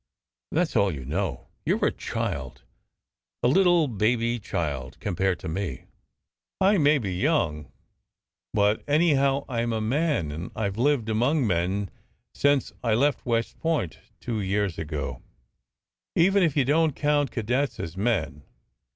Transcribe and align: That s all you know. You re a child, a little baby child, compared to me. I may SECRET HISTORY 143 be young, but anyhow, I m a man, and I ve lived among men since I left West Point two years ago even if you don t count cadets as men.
That 0.51 0.61
s 0.63 0.75
all 0.75 0.91
you 0.91 1.05
know. 1.05 1.45
You 1.63 1.75
re 1.77 1.89
a 1.89 1.91
child, 1.91 2.63
a 3.43 3.47
little 3.47 3.87
baby 3.87 4.39
child, 4.39 4.97
compared 4.99 5.37
to 5.41 5.47
me. 5.47 5.85
I 6.59 6.79
may 6.79 6.95
SECRET 6.95 7.11
HISTORY 7.13 7.29
143 7.29 7.61
be 7.61 7.61
young, 7.61 7.71
but 8.51 8.83
anyhow, 8.91 9.45
I 9.47 9.61
m 9.61 9.71
a 9.73 9.79
man, 9.79 10.31
and 10.31 10.49
I 10.55 10.69
ve 10.69 10.81
lived 10.81 11.07
among 11.07 11.45
men 11.45 11.91
since 12.33 12.73
I 12.83 12.95
left 12.95 13.27
West 13.27 13.59
Point 13.59 13.99
two 14.19 14.41
years 14.41 14.79
ago 14.79 15.21
even 16.15 16.41
if 16.41 16.57
you 16.57 16.65
don 16.65 16.93
t 16.93 16.99
count 17.01 17.29
cadets 17.29 17.79
as 17.79 17.95
men. 17.95 18.41